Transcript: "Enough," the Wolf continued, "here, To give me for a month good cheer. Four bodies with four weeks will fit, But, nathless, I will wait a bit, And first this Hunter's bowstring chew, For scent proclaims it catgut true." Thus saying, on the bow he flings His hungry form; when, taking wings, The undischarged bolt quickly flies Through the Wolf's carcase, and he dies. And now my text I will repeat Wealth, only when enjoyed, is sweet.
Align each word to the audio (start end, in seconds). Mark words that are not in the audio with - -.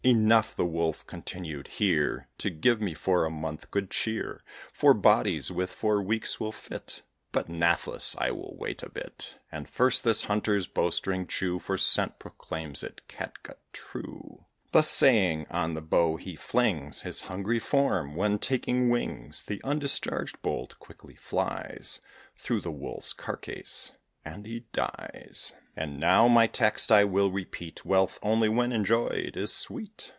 "Enough," 0.03 0.55
the 0.55 0.65
Wolf 0.65 1.05
continued, 1.05 1.67
"here, 1.67 2.27
To 2.39 2.49
give 2.49 2.81
me 2.81 2.95
for 2.95 3.23
a 3.23 3.29
month 3.29 3.69
good 3.69 3.91
cheer. 3.91 4.43
Four 4.73 4.95
bodies 4.95 5.51
with 5.51 5.69
four 5.69 6.01
weeks 6.01 6.39
will 6.39 6.51
fit, 6.51 7.03
But, 7.31 7.49
nathless, 7.49 8.15
I 8.17 8.31
will 8.31 8.55
wait 8.57 8.81
a 8.81 8.89
bit, 8.89 9.37
And 9.51 9.69
first 9.69 10.03
this 10.03 10.23
Hunter's 10.23 10.65
bowstring 10.65 11.27
chew, 11.27 11.59
For 11.59 11.77
scent 11.77 12.17
proclaims 12.17 12.81
it 12.81 13.01
catgut 13.07 13.59
true." 13.73 14.45
Thus 14.71 14.89
saying, 14.89 15.45
on 15.51 15.75
the 15.75 15.81
bow 15.81 16.15
he 16.17 16.35
flings 16.35 17.03
His 17.03 17.21
hungry 17.29 17.59
form; 17.59 18.15
when, 18.15 18.39
taking 18.39 18.89
wings, 18.89 19.43
The 19.43 19.61
undischarged 19.63 20.41
bolt 20.41 20.79
quickly 20.79 21.13
flies 21.13 22.01
Through 22.35 22.61
the 22.61 22.71
Wolf's 22.71 23.13
carcase, 23.13 23.91
and 24.25 24.45
he 24.47 24.59
dies. 24.73 25.53
And 25.75 25.99
now 25.99 26.27
my 26.27 26.45
text 26.45 26.91
I 26.91 27.05
will 27.05 27.31
repeat 27.31 27.83
Wealth, 27.85 28.19
only 28.21 28.49
when 28.49 28.71
enjoyed, 28.71 29.35
is 29.35 29.51
sweet. 29.53 30.09